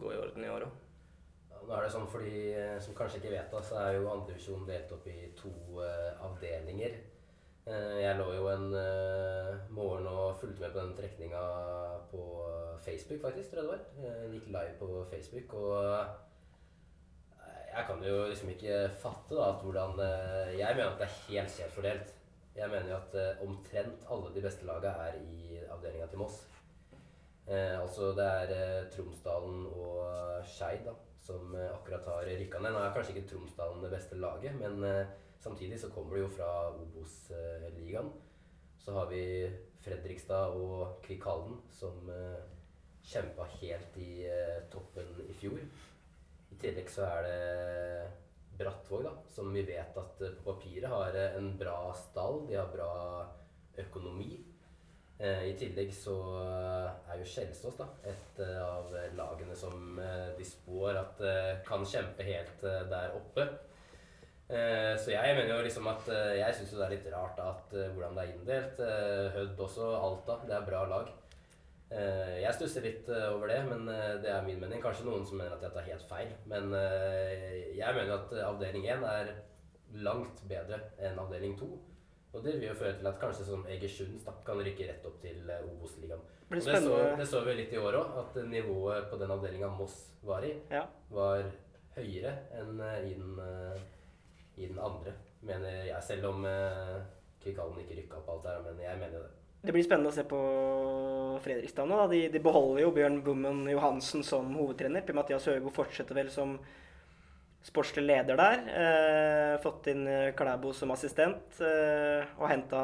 [0.00, 0.78] gå i orden i år òg.
[1.50, 4.08] Ja, nå er det sånn for de som kanskje ikke vet det, så er jo
[4.10, 6.96] andredivisjon delt opp i to uh, avdelinger.
[7.66, 11.42] Uh, Jeg lå jo en eh, morgen og fulgte med på den trekninga
[12.10, 12.22] på
[12.80, 13.82] Facebook, faktisk, tror jeg det var.
[14.00, 19.50] Eh, Den gikk live på Facebook, og eh, jeg kan jo liksom ikke fatte da
[19.52, 22.14] at hvordan eh, Jeg mener at det er helt skjevt fordelt.
[22.56, 26.40] Jeg mener jo at eh, omtrent alle de beste laga er i avdelinga til Moss.
[27.46, 30.90] Eh, altså det er eh, Tromsdalen og Skeid
[31.24, 32.74] som eh, akkurat har rykka ned.
[32.74, 36.32] Nå er kanskje ikke Tromsdalen det beste laget, men eh, samtidig så kommer det jo
[36.36, 38.10] fra Obos-ligaen.
[38.80, 39.24] Så har vi
[39.84, 42.40] Fredrikstad og Kvikalden som eh,
[43.06, 45.60] kjempa helt i eh, toppen i fjor.
[46.50, 47.40] I tillegg så er det
[48.60, 52.42] Brattvåg, da, som vi vet at eh, på papiret har eh, en bra stall.
[52.48, 52.90] De har bra
[53.80, 54.34] økonomi.
[55.16, 56.16] Eh, I tillegg så
[57.08, 59.96] er jo Kjelsås et av lagene som
[60.36, 61.24] de spår at
[61.66, 63.48] kan kjempe helt der oppe.
[64.50, 68.24] Så jeg mener jo liksom at jeg syns det er litt rart at hvordan det
[68.24, 68.80] er inndelt.
[69.36, 70.40] Hødd også, Alta.
[70.48, 71.12] Det er bra lag.
[71.90, 74.82] Eh, jeg stusser litt eh, over det, men eh, det er min mening.
[74.82, 76.34] Kanskje noen som mener at jeg tar helt feil.
[76.50, 76.74] Men
[77.76, 79.32] jeg mener at avdeling 1 er
[80.06, 81.70] langt bedre enn avdeling 2.
[82.30, 85.50] Og det vil jo føre til at kanskje sånn Egersund kan rykke rett opp til
[85.56, 86.22] Obos-ligaen.
[86.50, 89.70] Det det så, det så vi litt i år òg, at nivået på den avdelinga
[89.74, 90.84] Moss var i, Ja.
[91.10, 91.42] var
[91.96, 93.34] høyere enn i den,
[94.56, 96.02] i den andre, mener jeg.
[96.06, 96.98] Selv om uh,
[97.42, 99.39] ikke rykka opp alt der, men jeg mener det.
[99.60, 100.38] Det blir spennende å se på
[101.44, 101.98] Fredrikstad nå.
[102.00, 102.06] Da.
[102.08, 105.04] De, de beholder jo Bjørn Bummen Johansen som hovedtrener.
[105.04, 106.54] Per Mathias Høgo fortsetter vel som
[107.66, 108.62] sportslig leder der.
[108.72, 112.82] Eh, fått inn eh, Klæbo som assistent eh, og henta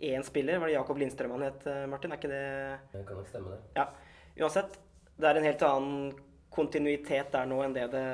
[0.00, 0.60] én spiller.
[0.62, 2.14] Var det Jakob Lindstrøm han het, eh, Martin?
[2.14, 2.44] Er ikke det
[2.94, 3.60] Det kan nok stemme, det.
[3.76, 3.88] Ja.
[4.40, 4.80] Uansett,
[5.18, 6.12] det er en helt annen
[6.54, 8.06] kontinuitet der nå enn det det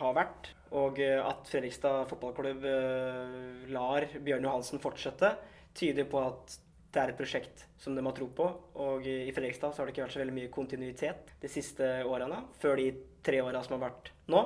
[0.00, 0.54] har vært.
[0.72, 2.64] Og eh, at Fredrikstad fotballklubb
[3.76, 5.36] lar Bjørn Johansen fortsette,
[5.76, 6.62] tyder på at
[6.96, 8.46] det er et prosjekt som de har tro på.
[8.80, 12.40] Og i Fredrikstad så har det ikke vært så veldig mye kontinuitet de siste årene,
[12.62, 12.86] før de
[13.26, 14.44] tre åra som har vært nå.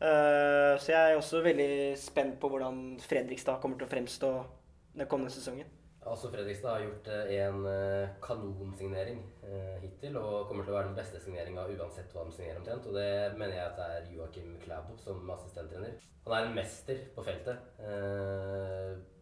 [0.00, 4.30] Eh, Så jeg er også veldig spent på hvordan Fredrikstad kommer til å fremstå
[4.96, 5.68] den kommende sesongen.
[6.08, 9.20] Altså Fredrikstad har gjort eh, en eh, kanonsignering
[9.82, 12.88] hittil, og kommer til å være den beste signeringa uansett hva de signerer omtrent.
[12.88, 16.00] Og det mener jeg at det er Joakim Klæbo som assistenttrener.
[16.24, 17.70] Han er en mester på feltet.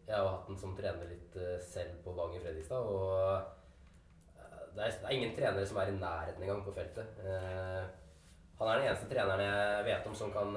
[0.07, 4.67] Jeg har hatt den som trener litt eh, selv på Vang i Fredrikstad, og eh,
[4.77, 7.17] det er, ingen trenere som er i nærheten engang på feltet.
[7.23, 7.81] Eh,
[8.57, 10.55] Han er den eneste treneren jeg vet om som kan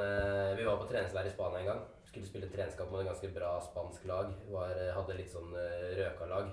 [0.56, 1.82] Vi var på treningsleir i Spania en gang.
[2.08, 4.30] Skulle spille treningskamp med et ganske bra spansk lag.
[4.48, 5.52] Var, hadde litt sånn
[5.98, 6.48] røka-lag.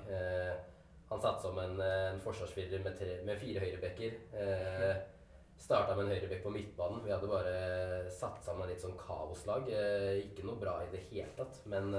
[1.08, 4.20] Han satte eh, en forsvarsspiller med, med fire høyrebekker.
[5.58, 7.06] Starta med en høyrebekk på midtbanen.
[7.06, 9.72] Vi hadde bare satt sammen litt sånn kaoslag.
[10.26, 11.94] Ikke noe bra i det hele tatt, men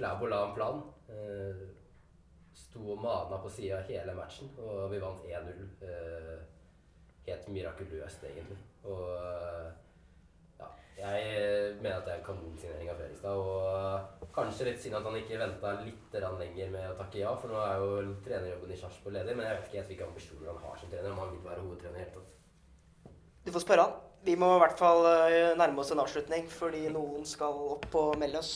[0.00, 0.80] Klæbo la en plan.
[1.12, 1.68] Eh,
[2.56, 5.66] sto og mana på sida hele matchen, og vi vant 1-0.
[5.84, 6.38] Eh,
[7.26, 8.56] helt mirakuløst, egentlig.
[8.84, 9.02] Og
[10.60, 13.44] ja, jeg mener at det er en kanonsignering av Fredrikstad.
[13.44, 17.52] Og kanskje litt synd at han ikke venta litt lenger med å takke ja, for
[17.52, 19.36] nå er jo trenerjobben i Sarpsborg ledig.
[19.36, 21.66] Men jeg vet ikke helt hvilke ambisjoner han har som trener, om han vil være
[21.66, 23.12] hovedtrener i hele tatt.
[23.44, 24.00] Du får spørre han.
[24.24, 28.18] Vi må i hvert fall eh, nærme oss en avslutning, fordi noen skal opp og
[28.20, 28.52] melde oss.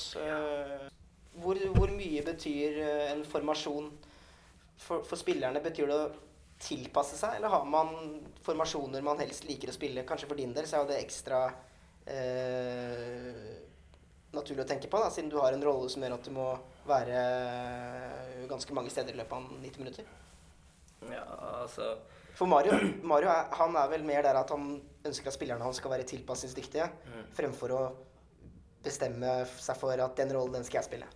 [1.42, 3.88] Hvor, hvor mye betyr eh, en formasjon
[4.78, 5.62] for, for spillerne?
[5.64, 6.12] Betyr det å
[6.64, 7.90] tilpasse seg, eller har man
[8.46, 10.04] formasjoner man helst liker å spille?
[10.06, 11.40] Kanskje for din del så er jo det ekstra
[12.06, 13.54] eh,
[14.34, 16.46] naturlig å tenke på, da, siden du har en rolle som gjør at du må
[16.88, 20.08] være eh, ganske mange steder i løpet av 90 minutter.
[21.10, 21.24] Ja,
[21.64, 21.90] altså
[22.34, 22.74] For Mario,
[23.06, 26.06] Mario er, han er vel mer der at han ønsker at spillerne hans skal være
[26.08, 27.26] tilpasningsdyktige, Mm.
[27.36, 27.82] fremfor å
[28.84, 31.08] bestemme seg for at den rollen, den skal jeg spille.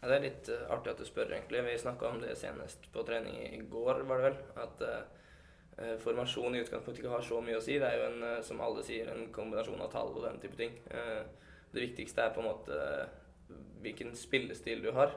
[0.00, 1.60] Ja, det er litt uh, artig at du spør, egentlig.
[1.66, 4.38] Vi snakka om det senest på trening i går, var det vel.
[4.64, 7.76] At eh, formasjon i utgangspunktet ikke har så mye å si.
[7.80, 10.56] Det er jo en, uh, som alle sier, en kombinasjon av tall og den type
[10.56, 10.78] ting.
[11.70, 12.78] Det viktigste er på en måte
[13.84, 15.12] hvilken spillestil du har.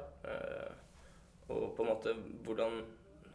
[1.47, 2.13] og på en måte
[2.45, 2.83] hvordan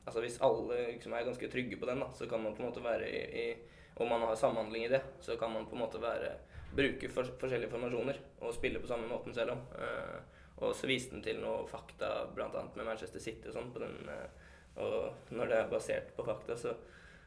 [0.09, 2.71] Altså hvis alle liksom er ganske trygge på den, da, så kan man på en
[2.71, 5.83] måte være i, i Om man har samhandling i det, så kan man på en
[5.83, 6.31] måte være
[6.77, 9.65] bruke for, forskjellige formasjoner og spille på samme måten selv om.
[9.79, 10.19] Eh,
[10.59, 12.49] og så viste den til noe fakta bl.a.
[12.75, 13.73] med Manchester City og sånn.
[14.11, 14.47] eh,
[14.79, 16.75] Og når det er basert på fakta, så,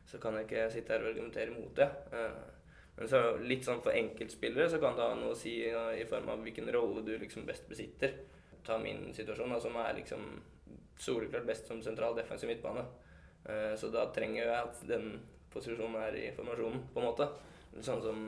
[0.07, 1.89] så kan jeg ikke sitte her og argumentere mot det.
[2.13, 2.41] Eh,
[2.97, 6.05] Men så litt sånn for enkeltspillere så kan det ha noe å si ja, i
[6.05, 8.17] form av hvilken rolle du liksom best besitter.
[8.67, 10.25] Ta min situasjon, da, som er liksom
[10.99, 12.83] soleklart best som sentral defensiv midtbane.
[13.79, 15.07] Så da trenger jeg at den
[15.49, 17.25] posisjonen er i formasjonen, på en måte.
[17.81, 18.19] Sånn som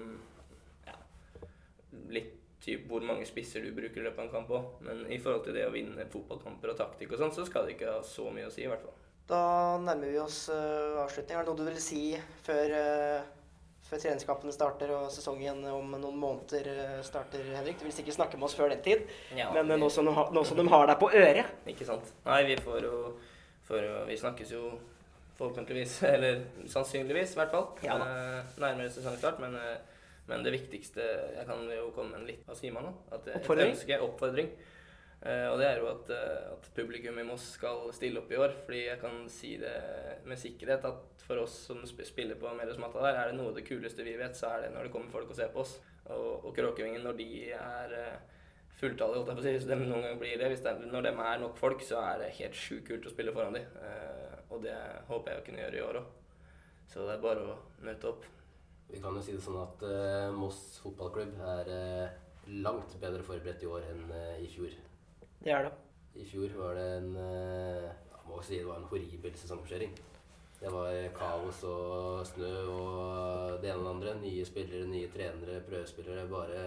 [2.13, 4.81] litt typ hvor mange spisser du bruker i løpet av en kamp òg.
[4.87, 7.75] Men i forhold til det å vinne fotballkamper og taktikk og sånn, så skal det
[7.75, 8.99] ikke ha så mye å si, i hvert fall.
[9.27, 9.43] Da
[9.79, 11.37] nærmer vi oss uh, avslutning.
[11.37, 12.01] Er det noe du vil si
[12.43, 17.79] før, uh, før treningskampene starter og sesongen om noen måneder uh, starter, Henrik?
[17.79, 20.15] Du vil sikkert snakke med oss før den tid, Ja, men uh, nå, som de
[20.15, 22.15] har, nå som de har deg på øret Ikke sant.
[22.27, 22.97] Nei, vi får jo
[23.67, 24.63] får jo Vi snakkes jo
[25.37, 29.39] forhåpentligvis, eller sannsynligvis i hvert fall, Ja eh, nærmere sesongstart.
[29.41, 29.92] Men, eh,
[30.27, 31.03] men det viktigste
[31.35, 32.93] Jeg kan jo komme med en litt Hva sier man nå?
[33.11, 33.73] At det- et Oppfordring?
[33.73, 34.49] ønske, oppfordring.
[35.23, 38.35] Eh, og det er jo at, eh, at publikum i Moss skal stille opp i
[38.35, 38.53] år.
[38.65, 39.73] Fordi jeg kan si det
[40.25, 43.63] med sikkerhet at for oss som spiller på Melhusmatta der, er det noe av det
[43.65, 45.79] kuleste vi vet, så er det når det kommer folk og ser på oss.
[46.09, 48.29] Og, og Kråkevingen, når de er fulltallet,
[48.83, 51.09] fulltallige, holdt jeg på å si, hvis de noen gang blir det, det når de
[51.23, 53.63] er nok folk, så er det helt sjukt kult å spille foran dem.
[53.79, 54.75] Eh, og det
[55.07, 56.05] håper jeg å kunne gjøre i år òg.
[56.91, 58.25] Så det er bare å møte opp.
[58.93, 62.17] Vi kan jo si det sånn at uh, Moss fotballklubb er uh,
[62.61, 64.75] langt bedre forberedt i år enn uh, i fjor.
[65.41, 65.71] Det er det.
[66.21, 69.95] I fjor var det en jeg må si det var en horribel sesongkjøring.
[70.61, 74.13] Det var kaos og snø og det ene og det andre.
[74.21, 76.27] Nye spillere, nye trenere, prøvespillere.
[76.31, 76.61] Bare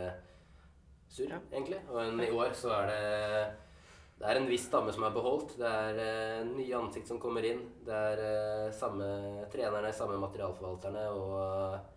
[1.08, 1.38] surr, Ja.
[1.52, 1.78] egentlig.
[1.88, 3.06] Og i år så er det
[4.18, 5.58] det er en viss stamme som er beholdt.
[5.60, 5.98] Det er
[6.42, 7.62] uh, nye ansikt som kommer inn.
[7.84, 8.22] Det er
[8.66, 9.08] uh, samme
[9.52, 11.95] trenerne, samme materialforvalterne og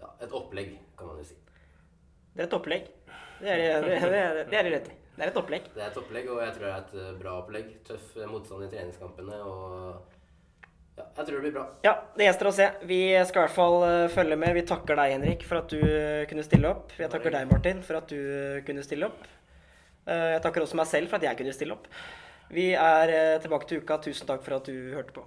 [0.00, 1.38] ja, et opplegg, kan man jo si.
[2.34, 2.90] Det er et opplegg.
[3.40, 4.96] Det er det, rett i.
[5.14, 5.66] Det er et opplegg.
[5.74, 7.70] Det er et opplegg, og jeg tror det er et eh, bra opplegg.
[7.86, 11.64] Tøff eh, motstand i treningskampene, og ja, jeg tror det blir bra.
[11.86, 12.66] Ja, det gjenstår å se.
[12.90, 14.56] Vi skal i hvert fall eh, følge med.
[14.58, 16.96] Vi takker deg, Henrik, for at du kunne stille opp.
[16.98, 18.18] Jeg takker deg, Martin, for at du
[18.66, 19.30] kunne stille opp.
[20.04, 21.86] Jeg takker også meg selv for at jeg kunne stille opp.
[22.52, 23.96] Vi er tilbake til uka.
[24.04, 25.22] Tusen takk for at du hørte på.